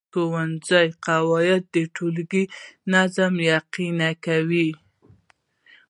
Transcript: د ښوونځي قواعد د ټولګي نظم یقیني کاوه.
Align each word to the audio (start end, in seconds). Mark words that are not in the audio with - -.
د 0.03 0.03
ښوونځي 0.13 0.85
قواعد 1.05 1.63
د 1.73 1.75
ټولګي 1.95 2.43
نظم 2.93 3.33
یقیني 3.51 4.11
کاوه. 4.23 4.67